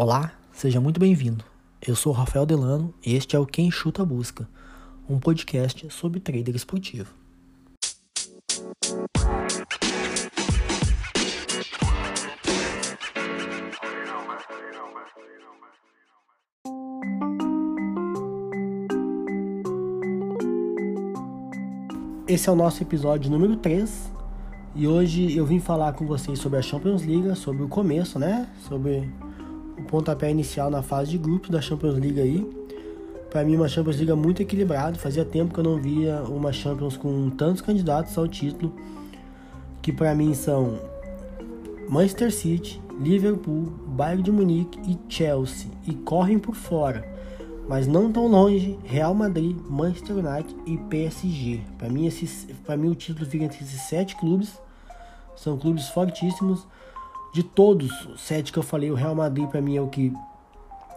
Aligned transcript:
Olá, 0.00 0.30
seja 0.52 0.80
muito 0.80 1.00
bem-vindo. 1.00 1.44
Eu 1.84 1.96
sou 1.96 2.12
Rafael 2.12 2.46
Delano 2.46 2.94
e 3.04 3.16
este 3.16 3.34
é 3.34 3.38
o 3.40 3.44
Quem 3.44 3.68
Chuta 3.68 4.04
Busca, 4.04 4.48
um 5.10 5.18
podcast 5.18 5.90
sobre 5.90 6.20
trader 6.20 6.54
esportivo. 6.54 7.12
Esse 22.28 22.48
é 22.48 22.52
o 22.52 22.54
nosso 22.54 22.80
episódio 22.84 23.28
número 23.28 23.56
3 23.56 24.12
e 24.76 24.86
hoje 24.86 25.36
eu 25.36 25.44
vim 25.44 25.58
falar 25.58 25.92
com 25.94 26.06
vocês 26.06 26.38
sobre 26.38 26.60
a 26.60 26.62
Champions 26.62 27.04
League, 27.04 27.34
sobre 27.34 27.64
o 27.64 27.68
começo, 27.68 28.16
né? 28.16 28.48
Sobre 28.68 29.12
pontapé 29.88 30.30
inicial 30.30 30.70
na 30.70 30.82
fase 30.82 31.10
de 31.10 31.18
grupos 31.18 31.50
da 31.50 31.60
Champions 31.60 31.98
League 31.98 32.20
aí. 32.20 32.48
Para 33.30 33.44
mim, 33.44 33.56
uma 33.56 33.68
Champions 33.68 33.96
League 33.96 34.12
muito 34.12 34.40
equilibrada. 34.40 34.96
Fazia 34.98 35.24
tempo 35.24 35.52
que 35.52 35.60
eu 35.60 35.64
não 35.64 35.80
via 35.80 36.22
uma 36.22 36.52
Champions 36.52 36.96
com 36.96 37.30
tantos 37.30 37.60
candidatos 37.60 38.16
ao 38.16 38.28
título, 38.28 38.72
que 39.82 39.92
para 39.92 40.14
mim 40.14 40.32
são 40.34 40.78
Manchester 41.88 42.32
City, 42.32 42.80
Liverpool, 43.00 43.72
Bayern 43.86 44.22
de 44.22 44.30
Munique 44.30 44.78
e 44.86 44.96
Chelsea, 45.12 45.68
e 45.86 45.94
correm 45.94 46.38
por 46.38 46.54
fora 46.54 47.18
mas 47.68 47.86
não 47.86 48.10
tão 48.10 48.26
longe, 48.26 48.78
Real 48.82 49.12
Madrid, 49.12 49.54
Manchester 49.68 50.16
United 50.16 50.56
e 50.64 50.78
PSG. 50.78 51.60
Para 51.76 51.90
mim, 51.90 52.06
esses, 52.06 52.48
mim 52.78 52.88
o 52.88 52.94
título 52.94 53.26
fica 53.26 53.44
entre 53.44 53.62
esses 53.62 53.82
sete 53.82 54.16
clubes. 54.16 54.58
São 55.36 55.58
clubes 55.58 55.90
fortíssimos. 55.90 56.66
De 57.32 57.42
todos 57.42 57.90
os 58.06 58.20
sete 58.20 58.52
que 58.52 58.58
eu 58.58 58.62
falei, 58.62 58.90
o 58.90 58.94
Real 58.94 59.14
Madrid 59.14 59.46
para 59.48 59.60
mim 59.60 59.76
é 59.76 59.80
o 59.80 59.88
que 59.88 60.12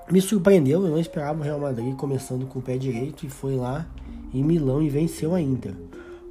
me 0.10 0.22
surpreendeu. 0.22 0.86
Eu 0.86 0.92
não 0.92 1.00
esperava 1.00 1.40
o 1.40 1.44
Real 1.44 1.60
Madrid 1.60 1.96
começando 1.96 2.46
com 2.48 2.60
o 2.60 2.62
pé 2.62 2.78
direito 2.78 3.26
e 3.26 3.30
foi 3.30 3.56
lá 3.56 3.86
em 4.34 4.44
Milão 4.44 4.82
e 4.82 4.90
venceu 4.90 5.36
a 5.36 5.42
Inter. 5.42 5.76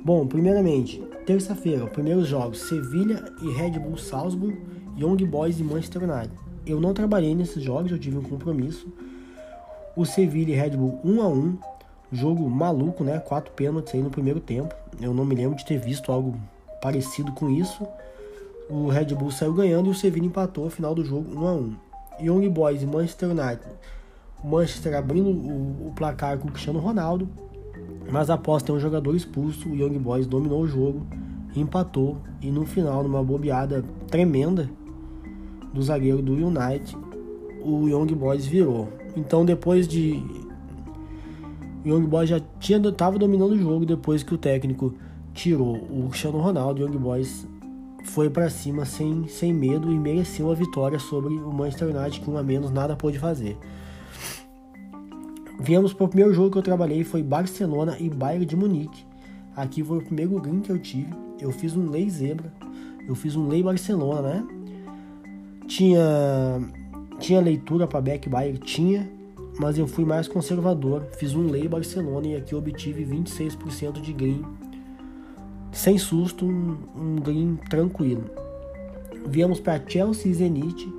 Bom, 0.02 0.26
primeiramente, 0.26 1.02
terça-feira, 1.26 1.86
primeiros 1.86 2.26
jogos: 2.26 2.60
Sevilha 2.62 3.22
e 3.42 3.50
Red 3.52 3.78
Bull 3.78 3.98
Salzburg, 3.98 4.58
Young 4.98 5.24
Boys 5.26 5.60
e 5.60 5.62
Manchester 5.62 6.02
United. 6.02 6.34
Eu 6.66 6.80
não 6.80 6.94
trabalhei 6.94 7.34
nesses 7.34 7.62
jogos, 7.62 7.90
eu 7.90 7.98
tive 7.98 8.16
um 8.16 8.22
compromisso 8.22 8.86
o 9.96 10.06
Sevilla 10.06 10.50
e 10.50 10.54
Red 10.54 10.70
Bull 10.70 11.00
1 11.04 11.22
a 11.22 11.28
1 11.28 11.58
jogo 12.12 12.48
maluco, 12.48 13.04
né? 13.04 13.18
Quatro 13.18 13.52
pênaltis 13.52 13.94
aí 13.94 14.02
no 14.02 14.10
primeiro 14.10 14.40
tempo. 14.40 14.74
Eu 15.00 15.14
não 15.14 15.24
me 15.24 15.34
lembro 15.34 15.56
de 15.56 15.64
ter 15.64 15.78
visto 15.78 16.10
algo 16.10 16.34
parecido 16.80 17.32
com 17.32 17.50
isso. 17.50 17.86
O 18.70 18.88
Red 18.88 19.06
Bull 19.16 19.32
saiu 19.32 19.52
ganhando 19.52 19.88
e 19.88 19.90
o 19.90 19.94
Sevilla 19.94 20.26
empatou 20.26 20.64
no 20.64 20.70
final 20.70 20.94
do 20.94 21.04
jogo 21.04 21.28
1 21.34 21.46
a 21.46 21.52
1 21.54 21.76
Young 22.20 22.48
Boys 22.48 22.82
e 22.82 22.86
Manchester 22.86 23.30
United. 23.30 23.66
Manchester 24.44 24.96
abrindo 24.96 25.28
o, 25.30 25.88
o 25.88 25.92
placar 25.94 26.38
com 26.38 26.48
o 26.48 26.52
Cristiano 26.52 26.78
Ronaldo, 26.78 27.28
mas 28.10 28.30
após 28.30 28.62
ter 28.62 28.72
um 28.72 28.78
jogador 28.78 29.14
expulso, 29.14 29.68
o 29.68 29.74
Young 29.74 29.98
Boys 29.98 30.26
dominou 30.26 30.62
o 30.62 30.66
jogo, 30.66 31.06
empatou 31.54 32.18
e 32.40 32.50
no 32.50 32.64
final, 32.64 33.02
numa 33.02 33.22
bobeada 33.22 33.84
tremenda 34.08 34.70
do 35.72 35.82
zagueiro 35.82 36.22
do 36.22 36.32
United, 36.32 36.96
o 37.62 37.88
Young 37.88 38.14
Boys 38.14 38.46
virou. 38.46 38.88
Então 39.16 39.44
depois 39.44 39.86
de 39.88 40.22
o 41.84 41.88
Young 41.88 42.06
Boys 42.06 42.28
já 42.28 42.40
tinha 42.58 42.80
tava 42.92 43.18
dominando 43.18 43.52
o 43.52 43.58
jogo 43.58 43.84
depois 43.84 44.22
que 44.22 44.34
o 44.34 44.38
técnico 44.38 44.94
tirou 45.32 45.76
o 45.76 46.08
Cristiano 46.08 46.38
Ronaldo, 46.38 46.82
o 46.82 46.86
Young 46.86 46.98
Boys 46.98 47.46
foi 48.04 48.30
para 48.30 48.50
cima 48.50 48.84
sem, 48.84 49.26
sem 49.28 49.52
medo 49.52 49.92
e 49.92 49.98
mereceu 49.98 50.50
a 50.50 50.54
vitória 50.54 50.98
sobre 50.98 51.34
o 51.34 51.52
Manchester 51.52 51.94
United 51.94 52.20
que 52.20 52.30
um 52.30 52.36
a 52.36 52.42
menos 52.42 52.70
nada 52.70 52.96
pôde 52.96 53.18
fazer. 53.18 53.56
Viemos 55.60 55.92
para 55.92 56.04
o 56.04 56.08
primeiro 56.08 56.32
jogo 56.32 56.50
que 56.50 56.58
eu 56.58 56.62
trabalhei 56.62 57.04
foi 57.04 57.22
Barcelona 57.22 57.96
e 57.98 58.08
Bayern 58.08 58.46
de 58.46 58.56
Munique. 58.56 59.04
Aqui 59.54 59.84
foi 59.84 59.98
o 59.98 60.02
primeiro 60.02 60.40
green 60.40 60.60
que 60.60 60.72
eu 60.72 60.78
tive. 60.78 61.12
Eu 61.38 61.50
fiz 61.50 61.76
um 61.76 61.90
lei 61.90 62.08
zebra. 62.08 62.52
Eu 63.06 63.14
fiz 63.14 63.36
um 63.36 63.46
lei 63.46 63.62
Barcelona, 63.62 64.22
né? 64.22 64.46
Tinha 65.66 66.00
tinha 67.20 67.40
leitura 67.40 67.86
para 67.86 68.00
back 68.00 68.28
buyer? 68.28 68.56
Tinha, 68.58 69.08
mas 69.58 69.76
eu 69.76 69.86
fui 69.86 70.04
mais 70.06 70.26
conservador. 70.26 71.06
Fiz 71.18 71.34
um 71.34 71.46
lei 71.46 71.68
Barcelona 71.68 72.28
e 72.28 72.36
aqui 72.36 72.54
obtive 72.54 73.04
26% 73.04 74.00
de 74.00 74.12
green. 74.14 74.42
Sem 75.72 75.98
susto, 75.98 76.44
um, 76.44 76.78
um 76.96 77.16
green 77.16 77.56
tranquilo. 77.68 78.24
Viemos 79.26 79.60
para 79.60 79.82
Chelsea 79.86 80.30
e 80.30 80.34
Zenit. 80.34 80.92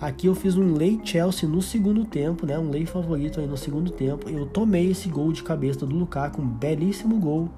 Aqui 0.00 0.26
eu 0.26 0.34
fiz 0.34 0.56
um 0.56 0.74
lei 0.74 1.00
Chelsea 1.04 1.48
no 1.48 1.60
segundo 1.60 2.04
tempo, 2.04 2.46
né? 2.46 2.58
Um 2.58 2.70
lei 2.70 2.86
favorito 2.86 3.40
aí 3.40 3.46
no 3.46 3.56
segundo 3.56 3.90
tempo. 3.90 4.28
Eu 4.28 4.46
tomei 4.46 4.90
esse 4.90 5.08
gol 5.08 5.32
de 5.32 5.42
cabeça 5.42 5.86
do 5.86 5.94
Lukaku, 5.94 6.40
um 6.40 6.46
belíssimo 6.46 7.18
gol. 7.18 7.48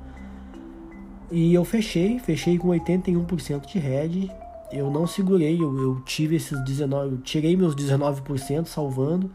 E 1.30 1.54
eu 1.54 1.64
fechei, 1.64 2.18
fechei 2.18 2.58
com 2.58 2.68
81% 2.68 3.66
de 3.66 3.78
head 3.78 4.30
eu 4.72 4.90
não 4.90 5.06
segurei, 5.06 5.62
eu, 5.62 5.78
eu 5.78 6.00
tive 6.00 6.36
esses 6.36 6.58
19, 6.64 7.12
eu 7.12 7.18
tirei 7.18 7.54
meus 7.56 7.76
19% 7.76 8.66
salvando, 8.66 9.30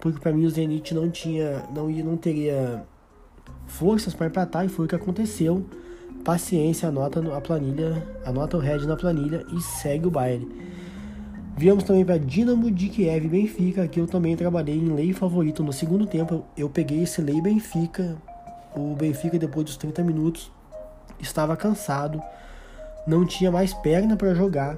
porque 0.00 0.18
para 0.18 0.32
mim 0.32 0.44
o 0.44 0.50
Zenit 0.50 0.92
não 0.92 1.08
tinha, 1.08 1.64
não 1.72 1.88
ia, 1.88 2.02
não 2.02 2.16
teria 2.16 2.84
forças 3.66 4.12
para 4.12 4.26
empatar 4.26 4.66
e 4.66 4.68
foi 4.68 4.86
o 4.86 4.88
que 4.88 4.96
aconteceu. 4.96 5.64
Paciência, 6.24 6.88
anota 6.88 7.20
a 7.36 7.40
planilha, 7.40 8.06
anota 8.24 8.56
o 8.56 8.60
head 8.60 8.86
na 8.86 8.96
planilha 8.96 9.44
e 9.52 9.60
segue 9.60 10.06
o 10.06 10.10
baile. 10.10 10.48
Viemos 11.56 11.84
também 11.84 12.04
para 12.04 12.18
Dinamo 12.18 12.70
de 12.70 12.88
Kiev 12.88 13.28
Benfica, 13.28 13.82
aqui 13.82 14.00
eu 14.00 14.06
também 14.06 14.36
trabalhei 14.36 14.76
em 14.76 14.94
lei 14.94 15.12
favorito 15.12 15.62
no 15.62 15.72
segundo 15.72 16.06
tempo. 16.06 16.44
Eu 16.56 16.68
peguei 16.70 17.02
esse 17.02 17.20
lei 17.20 17.40
Benfica. 17.40 18.16
O 18.74 18.94
Benfica 18.94 19.38
depois 19.38 19.66
dos 19.66 19.76
30 19.76 20.02
minutos 20.02 20.50
estava 21.20 21.56
cansado 21.56 22.22
não 23.06 23.24
tinha 23.24 23.50
mais 23.50 23.72
perna 23.72 24.16
para 24.16 24.34
jogar. 24.34 24.76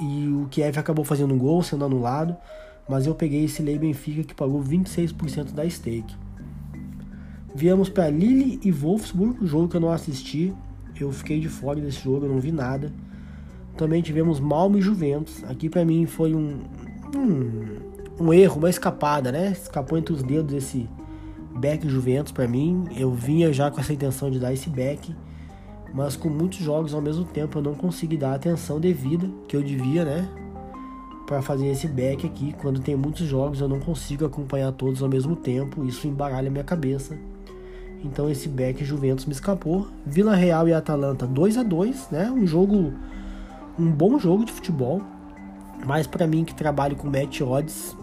E 0.00 0.28
o 0.28 0.48
Kiev 0.50 0.78
acabou 0.78 1.04
fazendo 1.04 1.34
um 1.34 1.38
gol, 1.38 1.62
sendo 1.62 1.84
anulado. 1.84 2.36
Mas 2.88 3.06
eu 3.06 3.14
peguei 3.14 3.44
esse 3.44 3.62
Lei 3.62 3.78
Benfica 3.78 4.24
que 4.24 4.34
pagou 4.34 4.62
26% 4.62 5.52
da 5.52 5.68
stake. 5.68 6.16
Viemos 7.54 7.88
para 7.88 8.08
Lille 8.08 8.60
e 8.62 8.70
Wolfsburg, 8.70 9.46
jogo 9.46 9.68
que 9.68 9.76
eu 9.76 9.80
não 9.80 9.90
assisti. 9.90 10.52
Eu 10.98 11.10
fiquei 11.12 11.40
de 11.40 11.48
fora 11.48 11.80
desse 11.80 12.02
jogo, 12.02 12.26
eu 12.26 12.30
não 12.30 12.40
vi 12.40 12.52
nada. 12.52 12.92
Também 13.76 14.02
tivemos 14.02 14.40
Malmo 14.40 14.78
e 14.78 14.82
Juventus. 14.82 15.42
Aqui 15.44 15.68
para 15.68 15.84
mim 15.84 16.06
foi 16.06 16.34
um, 16.34 16.60
um, 17.16 18.24
um, 18.26 18.32
erro, 18.32 18.58
uma 18.58 18.70
escapada, 18.70 19.32
né? 19.32 19.52
Escapou 19.52 19.98
entre 19.98 20.14
os 20.14 20.22
dedos 20.22 20.54
esse 20.54 20.88
back 21.54 21.88
Juventus 21.88 22.32
para 22.32 22.46
mim. 22.46 22.84
Eu 22.96 23.12
vinha 23.12 23.52
já 23.52 23.70
com 23.70 23.80
essa 23.80 23.92
intenção 23.92 24.30
de 24.30 24.38
dar 24.38 24.52
esse 24.52 24.70
back 24.70 25.14
mas 25.92 26.16
com 26.16 26.28
muitos 26.28 26.58
jogos 26.58 26.94
ao 26.94 27.02
mesmo 27.02 27.24
tempo 27.24 27.58
eu 27.58 27.62
não 27.62 27.74
consegui 27.74 28.16
dar 28.16 28.32
a 28.32 28.34
atenção 28.34 28.80
devida 28.80 29.28
que 29.46 29.54
eu 29.54 29.62
devia, 29.62 30.04
né? 30.04 30.28
Para 31.26 31.42
fazer 31.42 31.66
esse 31.66 31.86
back 31.86 32.26
aqui. 32.26 32.54
Quando 32.60 32.80
tem 32.80 32.96
muitos 32.96 33.26
jogos 33.26 33.60
eu 33.60 33.68
não 33.68 33.78
consigo 33.78 34.24
acompanhar 34.24 34.72
todos 34.72 35.02
ao 35.02 35.08
mesmo 35.08 35.36
tempo, 35.36 35.84
isso 35.84 36.08
embaralha 36.08 36.50
minha 36.50 36.64
cabeça. 36.64 37.18
Então 38.04 38.28
esse 38.28 38.48
back 38.48 38.84
Juventus 38.84 39.26
me 39.26 39.32
escapou. 39.32 39.88
Vila 40.04 40.34
Real 40.34 40.68
e 40.68 40.72
Atalanta 40.72 41.26
2 41.26 41.56
a 41.58 41.62
2 41.62 42.08
né? 42.10 42.30
Um 42.30 42.46
jogo 42.46 42.92
um 43.78 43.90
bom 43.90 44.18
jogo 44.18 44.44
de 44.44 44.52
futebol. 44.52 45.02
Mas 45.86 46.06
para 46.06 46.26
mim 46.26 46.44
que 46.44 46.54
trabalho 46.54 46.96
com 46.96 47.08
match 47.08 47.40
odds 47.40 47.96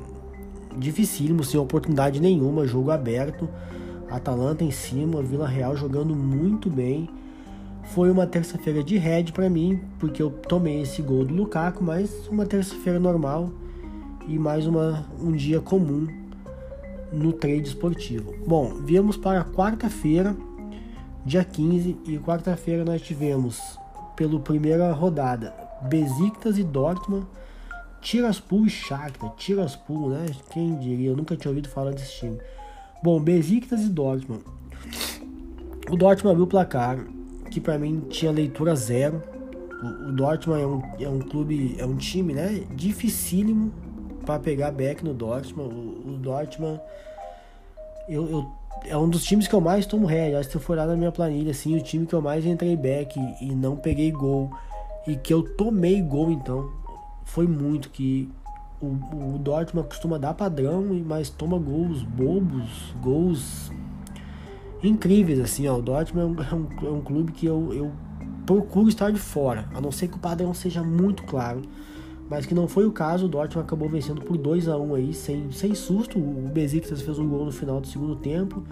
dificílimo, 0.78 1.44
sem 1.44 1.60
oportunidade 1.60 2.20
nenhuma, 2.20 2.66
jogo 2.66 2.92
aberto. 2.92 3.50
Atalanta 4.10 4.64
em 4.64 4.72
cima, 4.72 5.22
Vila 5.22 5.48
Real 5.48 5.76
jogando 5.76 6.16
muito 6.16 6.70
bem. 6.70 7.10
Foi 7.84 8.12
uma 8.12 8.28
terça-feira 8.28 8.84
de 8.84 8.98
red 8.98 9.26
para 9.34 9.50
mim, 9.50 9.80
porque 9.98 10.22
eu 10.22 10.30
tomei 10.30 10.82
esse 10.82 11.02
gol 11.02 11.26
do 11.26 11.34
Lukaku, 11.34 11.84
mas 11.84 12.28
uma 12.28 12.46
terça-feira 12.46 13.00
normal 13.00 13.50
e 14.28 14.38
mais 14.38 14.68
uma, 14.68 15.06
um 15.20 15.32
dia 15.32 15.60
comum 15.60 16.08
no 17.12 17.34
trade 17.34 17.68
esportivo. 17.68 18.36
Bom, 18.46 18.76
viemos 18.84 19.18
para 19.18 19.44
quarta-feira, 19.44 20.36
dia 21.26 21.44
15, 21.44 21.98
e 22.06 22.18
quarta-feira 22.20 22.86
nós 22.86 23.02
tivemos, 23.02 23.60
pela 24.16 24.40
primeira 24.40 24.92
rodada, 24.92 25.54
Besiktas 25.84 26.58
e 26.58 26.64
Dortmund, 26.64 27.26
Tiraspol 28.02 28.66
e 28.66 28.70
Shakhtar, 28.70 29.34
Tiraspol, 29.36 30.10
né? 30.10 30.26
Quem 30.52 30.78
diria, 30.78 31.10
eu 31.10 31.16
nunca 31.16 31.36
tinha 31.36 31.50
ouvido 31.50 31.70
falar 31.70 31.92
desse 31.92 32.20
time. 32.20 32.38
Bom, 33.04 33.20
Besiktas 33.20 33.82
e 33.82 33.90
Dortmund. 33.90 34.44
O 35.90 35.96
Dortmund 35.96 36.32
abriu 36.32 36.46
o 36.46 36.48
placar, 36.48 37.00
que 37.50 37.60
para 37.60 37.78
mim 37.78 38.06
tinha 38.10 38.32
leitura 38.32 38.76
zero. 38.76 39.22
O, 39.82 40.10
o 40.10 40.12
Dortmund 40.12 40.62
é 40.62 40.68
um, 40.68 40.82
é 41.00 41.10
um 41.10 41.20
clube, 41.20 41.76
é 41.78 41.86
um 41.86 41.96
time, 41.96 42.34
né? 42.34 42.64
Dificílimo 42.76 43.72
para 44.26 44.40
pegar 44.40 44.72
back 44.72 45.04
no 45.04 45.14
Dortmund. 45.14 45.74
O, 45.74 46.10
o 46.10 46.18
Dortmund 46.18 46.80
eu, 48.08 48.30
eu, 48.30 48.52
é 48.86 48.98
um 48.98 49.10
dos 49.10 49.24
times 49.24 49.48
que 49.48 49.54
eu 49.56 49.62
mais 49.62 49.86
tomo 49.86 50.06
ré. 50.06 50.42
Se 50.44 50.56
eu 50.56 50.62
for 50.62 50.78
lá 50.78 50.86
na 50.86 50.96
minha 50.96 51.12
planilha, 51.12 51.52
assim, 51.52 51.78
o 51.78 51.82
time 51.82 52.06
que 52.06 52.14
eu 52.14 52.22
mais 52.22 52.46
entrei 52.46 52.76
back 52.76 53.20
e, 53.20 53.50
e 53.50 53.56
não 53.56 53.76
peguei 53.76 54.12
gol 54.12 54.50
e 55.08 55.16
que 55.16 55.34
eu 55.34 55.44
tomei 55.56 56.02
gol, 56.02 56.32
então 56.32 56.70
foi 57.24 57.48
muito 57.48 57.90
que 57.90 58.30
O, 58.82 59.36
o 59.36 59.38
Dortmund 59.38 59.90
costuma 59.90 60.18
dar 60.18 60.34
padrão, 60.34 60.82
mas 61.06 61.30
toma 61.30 61.60
gols 61.60 62.02
bobos, 62.02 62.96
gols 63.04 63.70
incríveis, 64.82 65.38
assim, 65.42 65.68
ó. 65.68 65.78
O 65.78 65.82
Dortmund 65.82 66.42
é 66.42 66.56
um, 66.56 66.68
é 66.88 66.90
um 66.90 67.02
clube 67.02 67.34
que 67.34 67.46
eu, 67.46 67.74
eu 67.74 67.92
procuro 68.46 68.88
estar 68.88 69.12
de 69.12 69.20
fora, 69.20 69.68
a 69.76 69.82
não 69.82 69.92
ser 69.92 70.08
que 70.08 70.16
o 70.16 70.20
padrão 70.20 70.54
seja 70.54 70.82
muito 70.82 71.24
claro. 71.24 71.62
Mas 72.30 72.46
que 72.46 72.54
não 72.54 72.68
foi 72.68 72.86
o 72.86 72.92
caso, 72.92 73.26
o 73.26 73.30
Dortmund 73.30 73.66
acabou 73.66 73.90
vencendo 73.90 74.22
por 74.22 74.38
2 74.38 74.68
a 74.68 74.78
1 74.78 74.94
aí, 74.94 75.14
sem, 75.14 75.52
sem 75.52 75.74
susto. 75.74 76.20
O 76.20 76.50
Besiktas 76.54 77.02
fez 77.02 77.18
um 77.18 77.28
gol 77.28 77.46
no 77.46 77.52
final 77.52 77.82
do 77.82 77.88
segundo 77.88 78.16
tempo, 78.16 78.64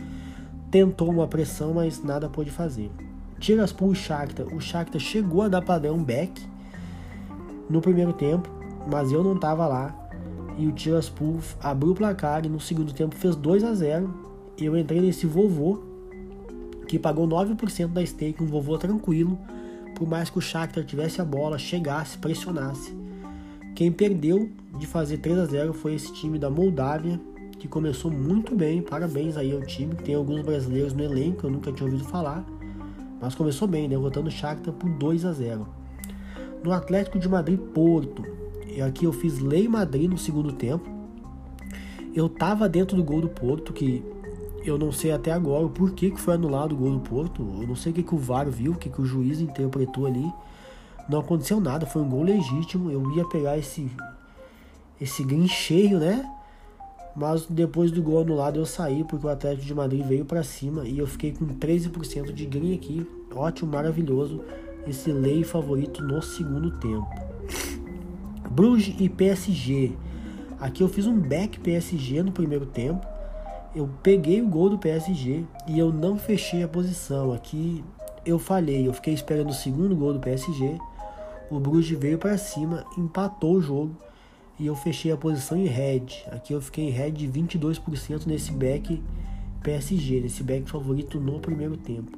tentou 0.70 1.10
uma 1.10 1.28
pressão, 1.28 1.74
mas 1.74 2.04
nada 2.04 2.30
pôde 2.30 2.52
fazer. 2.52 2.92
Tiraspol 3.40 3.94
e 3.94 3.96
Shakhtar. 3.96 4.46
O 4.54 4.62
Shakhtar 4.62 5.02
chegou 5.02 5.42
a 5.42 5.48
dar 5.48 5.64
padrão 5.64 6.04
back 6.04 6.40
no 7.68 7.82
primeiro 7.82 8.14
tempo, 8.14 8.48
mas 8.90 9.12
eu 9.12 9.24
não 9.24 9.34
estava 9.34 9.66
lá. 9.66 10.08
E 10.56 10.68
o 10.68 10.72
Tiraspol 10.72 11.40
abriu 11.60 11.94
o 11.94 11.96
placar 11.96 12.46
e 12.46 12.50
no 12.50 12.60
segundo 12.60 12.94
tempo 12.94 13.16
fez 13.16 13.36
2 13.36 13.64
a 13.64 13.74
0 13.74 14.14
Eu 14.60 14.78
entrei 14.78 15.02
nesse 15.02 15.26
vovô, 15.26 15.82
que 16.88 17.00
pagou 17.00 17.28
9% 17.28 17.88
da 17.88 18.06
stake, 18.06 18.44
um 18.44 18.48
vovô 18.48 18.78
tranquilo, 18.78 19.38
por 19.96 20.08
mais 20.08 20.30
que 20.30 20.38
o 20.38 20.42
Shakhtar 20.42 20.84
tivesse 20.84 21.20
a 21.20 21.26
bola, 21.26 21.58
chegasse, 21.58 22.20
pressionasse. 22.20 23.07
Quem 23.78 23.92
perdeu 23.92 24.50
de 24.80 24.88
fazer 24.88 25.20
3 25.20 25.38
a 25.38 25.46
0 25.46 25.72
foi 25.72 25.94
esse 25.94 26.12
time 26.12 26.40
da 26.40 26.50
Moldávia, 26.50 27.22
que 27.60 27.68
começou 27.68 28.10
muito 28.10 28.56
bem. 28.56 28.82
Parabéns 28.82 29.38
aí 29.38 29.54
ao 29.54 29.62
time. 29.62 29.94
Tem 29.94 30.16
alguns 30.16 30.42
brasileiros 30.42 30.94
no 30.94 31.04
elenco, 31.04 31.46
eu 31.46 31.52
nunca 31.52 31.72
tinha 31.72 31.86
ouvido 31.86 32.04
falar. 32.04 32.44
Mas 33.22 33.36
começou 33.36 33.68
bem, 33.68 33.88
derrotando 33.88 34.30
o 34.30 34.32
Shakhtar 34.32 34.74
por 34.74 34.90
2 34.90 35.26
a 35.26 35.32
0. 35.32 35.68
No 36.64 36.72
Atlético 36.72 37.20
de 37.20 37.30
Madrid 37.30 37.60
Porto, 37.60 38.26
aqui 38.84 39.06
eu 39.06 39.14
fiz 39.14 39.38
Lei 39.38 39.68
Madrid 39.68 40.10
no 40.10 40.18
segundo 40.18 40.54
tempo. 40.54 40.90
Eu 42.16 42.28
tava 42.28 42.68
dentro 42.68 42.98
do 42.98 43.04
gol 43.04 43.22
do 43.22 43.30
Porto, 43.30 43.74
que 43.74 44.04
eu 44.66 44.80
não 44.80 44.92
sei 44.92 45.12
até 45.12 45.32
agora 45.32 45.68
o 45.68 45.70
porquê 45.70 46.10
que 46.10 46.20
foi 46.20 46.34
anulado 46.34 46.74
o 46.74 46.76
gol 46.76 46.94
do 46.94 47.00
Porto. 47.02 47.44
Eu 47.62 47.68
não 47.68 47.76
sei 47.76 47.92
o 47.92 47.96
que, 47.96 48.02
que 48.02 48.16
o 48.16 48.18
VAR 48.18 48.50
viu, 48.50 48.72
o 48.72 48.76
que, 48.76 48.90
que 48.90 49.00
o 49.00 49.06
juiz 49.06 49.40
interpretou 49.40 50.08
ali. 50.08 50.34
Não 51.10 51.20
aconteceu 51.20 51.60
nada, 51.60 51.86
foi 51.86 52.02
um 52.02 52.10
gol 52.10 52.24
legítimo. 52.24 52.92
Eu 52.92 53.12
ia 53.16 53.26
pegar 53.26 53.58
esse 53.58 53.90
esse 55.00 55.24
green 55.24 55.48
cheio, 55.48 56.00
né? 56.00 56.30
Mas 57.16 57.46
depois 57.48 57.92
do 57.92 58.02
gol 58.02 58.22
anulado 58.22 58.60
eu 58.60 58.66
saí 58.66 59.04
porque 59.04 59.26
o 59.26 59.30
Atlético 59.30 59.66
de 59.66 59.74
Madrid 59.74 60.06
veio 60.06 60.26
para 60.26 60.44
cima 60.44 60.88
e 60.88 61.00
eu 61.00 61.08
fiquei 61.08 61.32
com 61.32 61.46
13% 61.48 62.32
de 62.32 62.46
green 62.46 62.76
aqui. 62.76 63.08
Ótimo, 63.34 63.72
maravilhoso. 63.72 64.44
Esse 64.88 65.12
lei 65.12 65.44
favorito 65.44 66.04
no 66.04 66.22
segundo 66.22 66.72
tempo. 66.78 67.08
Bruges 68.52 68.96
e 69.00 69.10
PSG. 69.10 69.94
Aqui 70.60 70.82
eu 70.82 70.90
fiz 70.90 71.06
um 71.06 71.20
back 71.20 71.60
PSG 71.60 72.24
no 72.24 72.32
primeiro 72.32 72.66
tempo. 72.66 73.06
Eu 73.76 73.90
peguei 74.02 74.42
o 74.42 74.48
gol 74.48 74.70
do 74.70 74.78
PSG 74.78 75.44
e 75.68 75.78
eu 75.78 75.92
não 75.92 76.18
fechei 76.18 76.64
a 76.64 76.68
posição. 76.68 77.34
Aqui 77.34 77.84
eu 78.26 78.38
falhei, 78.40 78.88
eu 78.88 78.94
fiquei 78.94 79.14
esperando 79.14 79.50
o 79.50 79.54
segundo 79.54 79.96
gol 79.96 80.14
do 80.14 80.20
PSG 80.20 80.78
o 81.50 81.60
Bruges 81.60 81.98
veio 81.98 82.18
para 82.18 82.38
cima, 82.38 82.86
empatou 82.98 83.56
o 83.56 83.62
jogo 83.62 83.96
e 84.60 84.66
eu 84.66 84.76
fechei 84.76 85.12
a 85.12 85.18
posição 85.18 85.58
em 85.58 85.66
red. 85.66 86.06
Aqui 86.32 86.54
eu 86.54 86.62
fiquei 86.62 86.88
em 86.88 86.92
red 86.92 87.12
de 87.12 87.28
22% 87.28 88.26
nesse 88.26 88.52
back 88.52 89.02
PSG, 89.64 90.22
nesse 90.22 90.44
back 90.44 90.70
favorito 90.70 91.20
no 91.20 91.40
primeiro 91.40 91.78
tempo. 91.78 92.18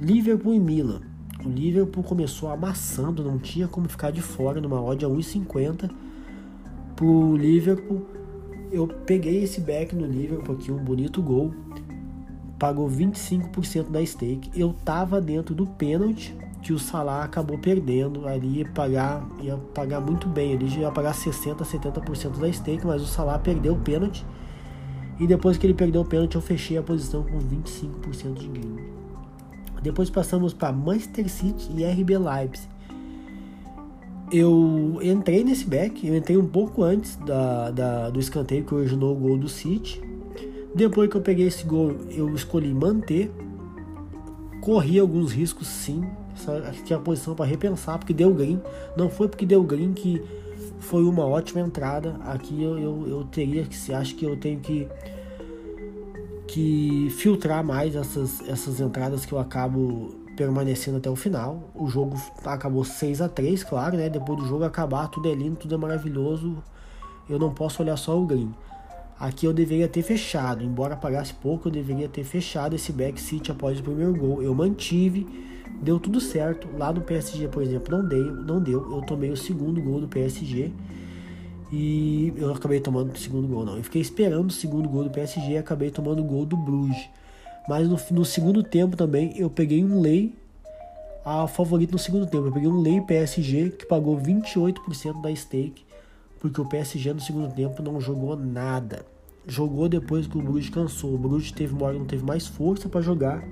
Liverpool 0.00 0.54
e 0.54 0.60
Milan. 0.60 1.00
O 1.44 1.48
Liverpool 1.48 2.02
começou 2.02 2.50
amassando, 2.50 3.22
não 3.22 3.38
tinha 3.38 3.68
como 3.68 3.88
ficar 3.88 4.10
de 4.10 4.20
fora 4.20 4.60
numa 4.60 4.82
odd 4.82 5.04
a 5.04 5.08
1,50 5.08 5.90
pro 6.94 7.36
Liverpool. 7.36 8.06
Eu 8.70 8.86
peguei 8.86 9.42
esse 9.42 9.60
back 9.60 9.94
no 9.94 10.06
Liverpool 10.06 10.54
aqui, 10.54 10.70
um 10.70 10.82
bonito 10.82 11.22
gol. 11.22 11.54
Pagou 12.58 12.88
25% 12.88 13.88
da 13.88 14.04
stake. 14.04 14.50
Eu 14.54 14.74
tava 14.84 15.20
dentro 15.20 15.54
do 15.54 15.64
pênalti 15.64 16.36
que 16.62 16.72
o 16.72 16.78
Salah 16.78 17.24
acabou 17.24 17.58
perdendo. 17.58 18.26
Ali 18.26 18.64
pagar, 18.74 19.26
ia 19.40 19.56
pagar 19.74 20.00
muito 20.00 20.28
bem, 20.28 20.52
ele 20.52 20.66
ia 20.78 20.90
pagar 20.90 21.14
60, 21.14 21.64
70% 21.64 22.38
da 22.38 22.52
stake, 22.52 22.86
mas 22.86 23.02
o 23.02 23.06
Salah 23.06 23.38
perdeu 23.38 23.74
o 23.74 23.78
pênalti. 23.78 24.24
E 25.18 25.26
depois 25.26 25.56
que 25.56 25.66
ele 25.66 25.74
perdeu 25.74 26.02
o 26.02 26.04
pênalti, 26.04 26.36
eu 26.36 26.40
fechei 26.40 26.78
a 26.78 26.82
posição 26.82 27.22
com 27.24 27.38
25% 27.38 28.34
de 28.34 28.48
game. 28.48 28.98
Depois 29.82 30.10
passamos 30.10 30.52
para 30.52 30.72
Manchester 30.72 31.28
City 31.28 31.70
e 31.76 31.84
RB 31.84 32.18
Leipzig. 32.18 32.68
Eu 34.30 34.98
entrei 35.02 35.42
nesse 35.42 35.64
back, 35.64 36.06
eu 36.06 36.14
entrei 36.14 36.36
um 36.36 36.46
pouco 36.46 36.82
antes 36.82 37.16
da, 37.16 37.70
da, 37.70 38.10
do 38.10 38.20
escanteio 38.20 38.64
que 38.64 38.74
originou 38.74 39.16
o 39.16 39.18
gol 39.18 39.38
do 39.38 39.48
City. 39.48 40.02
Depois 40.74 41.08
que 41.08 41.16
eu 41.16 41.22
peguei 41.22 41.46
esse 41.46 41.64
gol, 41.64 41.96
eu 42.10 42.32
escolhi 42.34 42.72
manter. 42.74 43.32
Corri 44.60 44.98
alguns 44.98 45.32
riscos 45.32 45.66
sim, 45.66 46.04
tinha 46.84 46.98
posição 46.98 47.34
para 47.34 47.44
repensar, 47.44 47.98
porque 47.98 48.14
deu 48.14 48.32
green. 48.32 48.60
Não 48.96 49.08
foi 49.08 49.28
porque 49.28 49.46
deu 49.46 49.62
green 49.62 49.92
que 49.92 50.22
foi 50.80 51.04
uma 51.04 51.26
ótima 51.26 51.60
entrada. 51.60 52.16
Aqui 52.24 52.62
eu, 52.62 52.78
eu, 52.78 53.08
eu 53.08 53.24
teria 53.24 53.64
que 53.64 53.76
se 53.76 53.92
acho 53.92 54.14
que 54.14 54.24
eu 54.24 54.36
tenho 54.36 54.60
que 54.60 54.88
que 56.48 57.08
filtrar 57.10 57.62
mais 57.62 57.94
essas, 57.94 58.40
essas 58.48 58.80
entradas 58.80 59.26
que 59.26 59.32
eu 59.34 59.38
acabo 59.38 60.14
permanecendo 60.34 60.96
até 60.96 61.10
o 61.10 61.14
final. 61.14 61.70
O 61.74 61.88
jogo 61.88 62.16
acabou 62.44 62.84
6 62.84 63.20
a 63.20 63.28
3 63.28 63.62
claro, 63.64 63.96
né? 63.96 64.08
Depois 64.08 64.38
do 64.38 64.46
jogo 64.46 64.64
acabar, 64.64 65.08
tudo 65.08 65.28
é 65.28 65.34
lindo, 65.34 65.56
tudo 65.56 65.74
é 65.74 65.78
maravilhoso. 65.78 66.56
Eu 67.28 67.38
não 67.38 67.52
posso 67.52 67.82
olhar 67.82 67.96
só 67.96 68.18
o 68.18 68.24
green. 68.24 68.54
Aqui 69.18 69.46
eu 69.46 69.52
deveria 69.52 69.88
ter 69.88 70.02
fechado, 70.02 70.62
embora 70.62 70.96
pagasse 70.96 71.34
pouco, 71.34 71.68
eu 71.68 71.72
deveria 71.72 72.08
ter 72.08 72.22
fechado 72.24 72.76
esse 72.76 72.92
back 72.92 73.20
seat 73.20 73.50
após 73.50 73.80
o 73.80 73.82
primeiro 73.82 74.14
gol. 74.14 74.42
Eu 74.42 74.54
mantive 74.54 75.26
deu 75.80 75.98
tudo 75.98 76.20
certo. 76.20 76.68
Lá 76.76 76.92
no 76.92 77.00
PSG, 77.00 77.48
por 77.48 77.62
exemplo, 77.62 77.96
não 77.96 78.08
deu, 78.08 78.32
não 78.34 78.62
deu. 78.62 78.92
Eu 78.92 79.02
tomei 79.02 79.30
o 79.30 79.36
segundo 79.36 79.80
gol 79.80 80.00
do 80.00 80.08
PSG 80.08 80.72
e 81.72 82.32
eu 82.36 82.52
acabei 82.52 82.80
tomando 82.80 83.12
o 83.12 83.18
segundo 83.18 83.46
gol, 83.46 83.64
não. 83.64 83.76
Eu 83.76 83.84
fiquei 83.84 84.00
esperando 84.00 84.50
o 84.50 84.52
segundo 84.52 84.88
gol 84.88 85.04
do 85.04 85.10
PSG 85.10 85.52
e 85.52 85.58
acabei 85.58 85.90
tomando 85.90 86.20
o 86.20 86.24
gol 86.24 86.44
do 86.44 86.56
Bruges. 86.56 87.08
Mas 87.68 87.88
no, 87.88 87.98
no 88.10 88.24
segundo 88.24 88.62
tempo 88.62 88.96
também 88.96 89.36
eu 89.36 89.50
peguei 89.50 89.84
um 89.84 90.00
lei 90.00 90.34
a 91.24 91.46
favorito 91.46 91.92
no 91.92 91.98
segundo 91.98 92.26
tempo. 92.26 92.46
Eu 92.46 92.52
peguei 92.52 92.68
um 92.68 92.80
lei 92.80 93.00
PSG 93.00 93.70
que 93.70 93.86
pagou 93.86 94.18
28% 94.18 95.20
da 95.20 95.34
stake, 95.34 95.84
porque 96.38 96.60
o 96.60 96.64
PSG 96.64 97.12
no 97.12 97.20
segundo 97.20 97.52
tempo 97.54 97.82
não 97.82 98.00
jogou 98.00 98.36
nada. 98.36 99.04
Jogou 99.46 99.88
depois 99.88 100.26
que 100.26 100.36
o 100.36 100.42
Bruges 100.42 100.70
cansou. 100.70 101.14
O 101.14 101.18
Bruges 101.18 101.52
teve 101.52 101.72
uma 101.72 101.92
não 101.92 102.04
teve 102.04 102.24
mais 102.24 102.46
força 102.46 102.88
para 102.88 103.00
jogar 103.00 103.42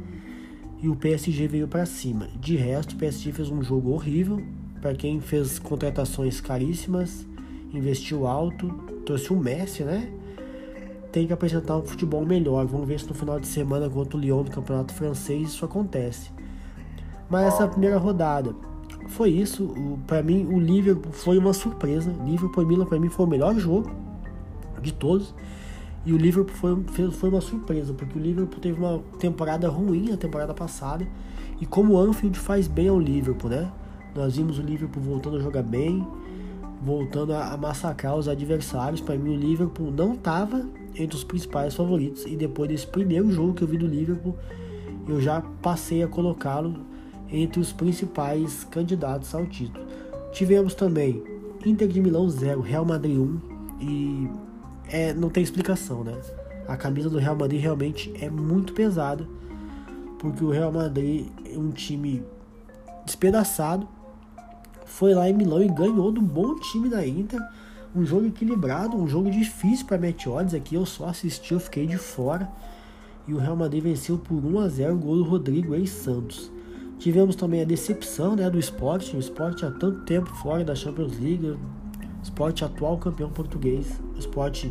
e 0.83 0.89
o 0.89 0.97
PSG 0.97 1.49
veio 1.49 1.69
para 1.69 1.87
cima. 1.87 2.29
De 2.39 2.57
resto, 2.57 2.93
o 2.93 2.97
PSG 2.97 3.33
fez 3.33 3.51
um 3.51 3.63
jogo 3.63 3.91
horrível. 3.91 4.43
Para 4.81 4.95
quem 4.95 5.21
fez 5.21 5.59
contratações 5.59 6.41
caríssimas, 6.41 7.27
investiu 7.73 8.27
alto, 8.27 8.69
trouxe 9.05 9.33
o 9.33 9.37
Messi, 9.37 9.83
né? 9.83 10.13
Tem 11.11 11.27
que 11.27 11.33
apresentar 11.33 11.79
um 11.79 11.83
futebol 11.83 12.25
melhor. 12.27 12.67
Vamos 12.67 12.87
ver 12.87 13.01
se 13.01 13.09
no 13.09 13.15
final 13.15 13.41
de 13.41 13.47
semana 13.47 13.89
contra 13.89 14.17
o 14.17 14.21
Lyon 14.21 14.45
no 14.45 14.51
Campeonato 14.51 14.93
Francês 14.93 15.49
isso 15.49 15.65
acontece. 15.65 16.31
Mas 17.29 17.55
essa 17.55 17.67
primeira 17.67 17.99
rodada 17.99 18.55
foi 19.09 19.31
isso. 19.31 19.75
Para 20.07 20.23
mim, 20.23 20.47
o 20.47 20.59
Liverpool 20.59 21.13
foi 21.13 21.39
uma 21.39 21.53
surpresa. 21.53 22.15
Liverpool 22.25 22.63
e 22.63 22.67
Milan 22.67 22.87
para 22.87 22.99
mim 22.99 23.09
foi 23.09 23.27
o 23.27 23.29
melhor 23.29 23.55
jogo 23.59 23.91
de 24.83 24.93
todos. 24.93 25.35
E 26.05 26.13
o 26.13 26.17
Liverpool 26.17 26.55
foi, 26.55 27.11
foi 27.11 27.29
uma 27.29 27.41
surpresa, 27.41 27.93
porque 27.93 28.17
o 28.17 28.23
Liverpool 28.23 28.61
teve 28.61 28.79
uma 28.79 29.01
temporada 29.19 29.69
ruim 29.69 30.11
na 30.11 30.17
temporada 30.17 30.55
passada. 30.55 31.07
E 31.61 31.67
como 31.67 31.95
o 31.95 31.99
Anfield 31.99 32.39
faz 32.39 32.69
bem 32.69 32.89
ao 32.89 33.01
Liverpool, 33.01 33.51
né? 33.51 33.73
Nós 34.15 34.37
vimos 34.37 34.59
o 34.59 34.63
Liverpool 34.63 35.03
voltando 35.03 35.37
a 35.37 35.41
jogar 35.41 35.63
bem, 35.63 36.07
voltando 36.83 37.35
a, 37.35 37.57
massacrar 37.57 38.17
os 38.17 38.29
adversários. 38.29 39.01
Para 39.01 39.17
mim, 39.17 39.35
o 39.35 39.37
Liverpool 39.37 39.91
não 39.91 40.15
estava 40.15 40.65
entre 40.95 41.17
os 41.17 41.25
principais 41.25 41.75
favoritos. 41.75 42.25
E 42.25 42.37
depois 42.37 42.69
desse 42.69 42.87
primeiro 42.87 43.31
jogo 43.31 43.55
que 43.55 43.63
eu 43.63 43.69
vi 43.69 43.77
do 43.77 43.87
Liverpool, 43.87 44.37
eu 45.09 45.21
já 45.21 45.41
passei 45.61 46.03
a 46.03 46.09
colocá-lo 46.09 46.87
entre 47.31 47.61
os 47.61 47.73
principais 47.73 48.65
candidatos 48.65 49.35
ao 49.35 49.47
título. 49.47 49.87
Tivemos 50.33 50.75
também 50.75 51.23
Inter 51.65 51.89
de 51.89 52.01
Milão 52.01 52.29
0, 52.29 52.61
Real 52.61 52.85
Madrid 52.85 53.19
1 53.19 53.41
e 53.81 54.29
é, 54.89 55.13
não 55.13 55.29
tem 55.29 55.43
explicação, 55.43 56.05
né? 56.05 56.17
A 56.69 56.77
camisa 56.77 57.09
do 57.09 57.19
Real 57.19 57.37
Madrid 57.37 57.61
realmente 57.61 58.13
é 58.21 58.29
muito 58.29 58.73
pesada, 58.73 59.27
porque 60.19 60.45
o 60.45 60.51
Real 60.51 60.73
Madrid 60.73 61.29
é 61.45 61.57
um 61.59 61.71
time 61.71 62.23
despedaçado, 63.05 63.89
foi 64.85 65.15
lá 65.15 65.29
em 65.29 65.33
Milão 65.33 65.63
e 65.63 65.69
ganhou 65.69 66.11
do 66.11 66.23
bom 66.23 66.55
time 66.57 66.89
da 66.89 67.07
Inter. 67.07 67.41
Um 67.95 68.05
jogo 68.05 68.27
equilibrado, 68.27 68.97
um 68.97 69.09
jogo 69.09 69.31
difícil 69.31 69.87
para 69.87 69.99
Match 69.99 70.27
Odds. 70.27 70.55
Aqui 70.55 70.75
eu 70.75 70.87
só 70.87 71.07
assisti, 71.07 71.53
eu 71.53 71.61
fiquei 71.61 71.87
de 71.87 71.97
fora. 71.97 72.49
E 73.27 73.35
o 73.35 73.39
Real 73.39 73.57
Madrid 73.57 73.83
venceu 73.83 74.17
por 74.17 74.45
1 74.45 74.59
a 74.61 74.69
0 74.69 74.95
o 74.95 74.99
gol 74.99 75.17
do 75.17 75.25
Rodrigo 75.25 75.75
ex 75.75 75.91
Santos. 75.91 76.51
Tivemos 76.99 77.37
também 77.37 77.63
a 77.63 77.65
decepção 77.65 78.35
né, 78.35 78.49
do 78.49 78.59
esporte. 78.59 79.17
O 79.17 79.21
esporte 79.21 79.65
há 79.65 79.71
tanto 79.71 80.05
tempo 80.05 80.29
fora 80.37 80.65
da 80.65 80.75
Champions 80.75 81.19
League 81.19 81.57
Sport 82.27 82.63
atual 82.63 82.99
campeão 82.99 83.31
português. 83.31 83.87
O 84.15 84.19
Sport 84.19 84.65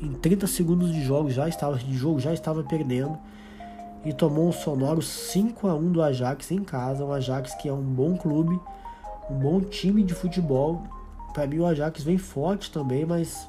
em 0.00 0.12
30 0.12 0.46
segundos 0.46 0.92
de 0.92 1.02
jogo 1.02 1.30
já 1.30 1.48
estava 1.48 1.76
de 1.78 1.94
jogo 1.94 2.20
já 2.20 2.32
estava 2.32 2.62
perdendo 2.62 3.16
e 4.04 4.12
tomou 4.12 4.48
um 4.48 4.52
sonoro 4.52 5.00
5 5.00 5.68
a 5.68 5.74
1 5.74 5.92
do 5.92 6.02
Ajax 6.02 6.50
em 6.50 6.62
casa, 6.62 7.04
um 7.04 7.12
Ajax 7.12 7.54
que 7.54 7.68
é 7.68 7.72
um 7.72 7.82
bom 7.82 8.16
clube, 8.16 8.58
um 9.30 9.38
bom 9.38 9.60
time 9.60 10.02
de 10.02 10.12
futebol. 10.12 10.82
Para 11.32 11.46
mim 11.46 11.60
o 11.60 11.66
Ajax 11.66 12.02
vem 12.02 12.18
forte 12.18 12.70
também, 12.70 13.06
mas 13.06 13.48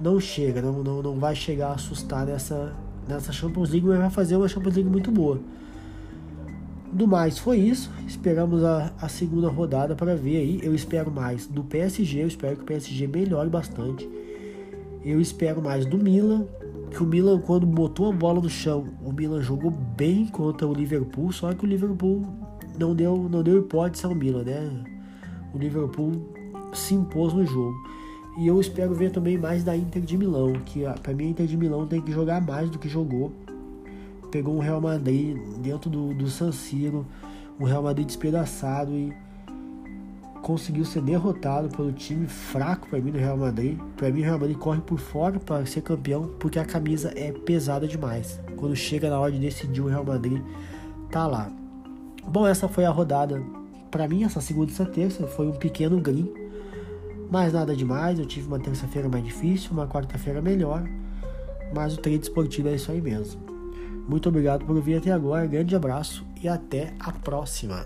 não 0.00 0.20
chega, 0.20 0.60
não, 0.60 0.82
não, 0.82 1.00
não 1.00 1.18
vai 1.18 1.34
chegar 1.34 1.68
a 1.68 1.74
assustar 1.74 2.26
nessa, 2.26 2.74
nessa 3.08 3.32
Champions 3.32 3.70
League, 3.70 3.86
mas 3.86 3.98
vai 3.98 4.10
fazer 4.10 4.36
uma 4.36 4.48
Champions 4.48 4.74
League 4.74 4.90
muito 4.90 5.10
boa. 5.10 5.40
Do 6.96 7.06
mais, 7.06 7.38
foi 7.38 7.58
isso. 7.58 7.90
Esperamos 8.06 8.64
a, 8.64 8.90
a 8.98 9.06
segunda 9.06 9.50
rodada 9.50 9.94
para 9.94 10.16
ver 10.16 10.38
aí. 10.38 10.60
Eu 10.62 10.74
espero 10.74 11.10
mais 11.10 11.46
do 11.46 11.62
PSG, 11.62 12.22
eu 12.22 12.26
espero 12.26 12.56
que 12.56 12.62
o 12.62 12.64
PSG 12.64 13.06
melhore 13.06 13.50
bastante. 13.50 14.08
Eu 15.04 15.20
espero 15.20 15.60
mais 15.60 15.84
do 15.84 15.98
Milan, 15.98 16.46
que 16.90 17.02
o 17.02 17.06
Milan, 17.06 17.38
quando 17.40 17.66
botou 17.66 18.08
a 18.08 18.12
bola 18.14 18.40
no 18.40 18.48
chão, 18.48 18.86
o 19.04 19.12
Milan 19.12 19.42
jogou 19.42 19.70
bem 19.70 20.26
contra 20.26 20.66
o 20.66 20.72
Liverpool, 20.72 21.30
só 21.32 21.52
que 21.52 21.66
o 21.66 21.68
Liverpool 21.68 22.24
não 22.78 22.94
deu, 22.94 23.28
não 23.30 23.42
deu 23.42 23.58
hipótese 23.58 24.06
ao 24.06 24.14
Milan, 24.14 24.44
né? 24.44 24.84
O 25.52 25.58
Liverpool 25.58 26.12
se 26.72 26.94
impôs 26.94 27.34
no 27.34 27.44
jogo. 27.44 27.76
E 28.38 28.46
eu 28.46 28.58
espero 28.58 28.94
ver 28.94 29.10
também 29.10 29.36
mais 29.36 29.62
da 29.62 29.76
Inter 29.76 30.00
de 30.00 30.16
Milão, 30.16 30.54
que 30.64 30.84
para 31.02 31.12
mim 31.12 31.26
a 31.26 31.28
Inter 31.28 31.46
de 31.46 31.58
Milão 31.58 31.86
tem 31.86 32.00
que 32.00 32.10
jogar 32.10 32.40
mais 32.40 32.70
do 32.70 32.78
que 32.78 32.88
jogou. 32.88 33.34
Pegou 34.36 34.54
um 34.54 34.58
Real 34.58 34.82
Madrid 34.82 35.34
dentro 35.62 35.88
do, 35.88 36.12
do 36.12 36.28
San 36.28 36.52
Siro, 36.52 37.06
um 37.58 37.64
Real 37.64 37.82
Madrid 37.82 38.04
despedaçado 38.04 38.92
e 38.92 39.10
conseguiu 40.42 40.84
ser 40.84 41.00
derrotado 41.00 41.74
pelo 41.74 41.90
time 41.90 42.26
fraco 42.26 42.86
para 42.86 43.00
mim 43.00 43.12
do 43.12 43.16
Real 43.16 43.38
Madrid. 43.38 43.78
Para 43.96 44.10
mim 44.10 44.20
o 44.20 44.24
Real 44.24 44.38
Madrid 44.38 44.58
corre 44.58 44.82
por 44.82 44.98
fora 44.98 45.40
para 45.40 45.64
ser 45.64 45.80
campeão 45.80 46.34
porque 46.38 46.58
a 46.58 46.66
camisa 46.66 47.14
é 47.16 47.32
pesada 47.32 47.88
demais. 47.88 48.38
Quando 48.56 48.76
chega 48.76 49.08
na 49.08 49.18
hora 49.18 49.32
de 49.32 49.38
decidir 49.38 49.80
o 49.80 49.86
Real 49.86 50.04
Madrid 50.04 50.42
tá 51.10 51.26
lá. 51.26 51.50
Bom, 52.28 52.46
essa 52.46 52.68
foi 52.68 52.84
a 52.84 52.90
rodada 52.90 53.42
para 53.90 54.06
mim 54.06 54.22
essa 54.22 54.42
segunda 54.42 54.70
e 54.70 54.74
essa 54.74 54.84
terça 54.84 55.26
foi 55.26 55.48
um 55.48 55.52
pequeno 55.52 55.98
green 55.98 56.30
mas 57.30 57.54
nada 57.54 57.74
demais, 57.74 58.18
eu 58.18 58.26
tive 58.26 58.48
uma 58.48 58.58
terça-feira 58.58 59.08
mais 59.08 59.24
difícil, 59.24 59.70
uma 59.72 59.88
quarta-feira 59.88 60.42
melhor, 60.42 60.86
mas 61.74 61.94
o 61.94 61.96
trade 61.96 62.20
esportivo 62.20 62.68
é 62.68 62.74
isso 62.74 62.92
aí 62.92 63.00
mesmo. 63.00 63.55
Muito 64.08 64.28
obrigado 64.28 64.64
por 64.64 64.80
vir 64.80 64.96
até 64.96 65.10
agora, 65.10 65.46
grande 65.46 65.74
abraço 65.74 66.24
e 66.40 66.48
até 66.48 66.94
a 67.00 67.10
próxima. 67.12 67.84